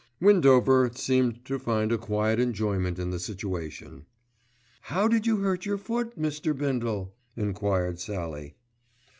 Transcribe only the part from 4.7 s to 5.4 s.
"How did you